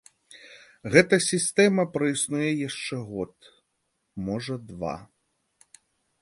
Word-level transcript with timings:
Гэта 0.93 1.19
сістэма 1.31 1.85
праіснуе 1.97 2.47
яшчэ 2.69 2.95
год, 3.11 3.35
можа 4.31 4.55
два. 4.73 4.95